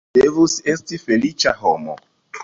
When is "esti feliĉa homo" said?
0.73-1.95